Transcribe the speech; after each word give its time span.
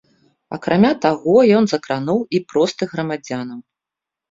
Акрамя 0.55 0.89
таго, 1.03 1.35
ён 1.59 1.63
закрануў 1.75 2.19
і 2.39 2.43
простых 2.55 2.87
грамадзянаў. 2.99 3.65